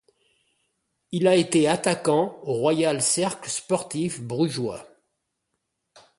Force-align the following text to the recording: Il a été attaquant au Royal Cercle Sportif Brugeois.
Il 1.11 1.27
a 1.27 1.35
été 1.35 1.67
attaquant 1.67 2.39
au 2.41 2.53
Royal 2.53 3.03
Cercle 3.03 3.47
Sportif 3.51 4.19
Brugeois. 4.23 4.83